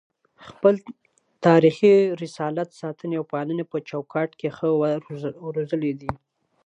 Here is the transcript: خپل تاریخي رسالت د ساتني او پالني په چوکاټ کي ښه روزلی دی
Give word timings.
خپل 0.49 0.73
تاریخي 1.47 1.93
رسالت 2.23 2.67
د 2.71 2.75
ساتني 2.83 3.15
او 3.19 3.25
پالني 3.31 3.65
په 3.71 3.77
چوکاټ 3.89 4.29
کي 4.39 4.47
ښه 4.57 4.67
روزلی 5.55 5.93
دی 6.01 6.11